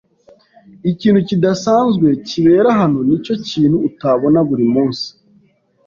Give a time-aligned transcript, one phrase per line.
[0.91, 2.99] Ikintu kidasanzwe kibera hano.
[3.07, 5.07] Nicyo kintu utabona buri munsi.